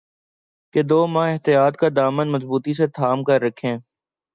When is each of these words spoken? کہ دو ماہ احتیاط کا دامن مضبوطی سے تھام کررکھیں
کہ 0.73 0.81
دو 0.83 0.99
ماہ 1.13 1.31
احتیاط 1.31 1.73
کا 1.77 1.87
دامن 1.95 2.27
مضبوطی 2.31 2.73
سے 2.73 2.87
تھام 2.95 3.23
کررکھیں 3.23 3.75